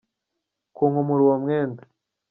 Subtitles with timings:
[0.75, 1.81] Kunkumura uwo mwenda.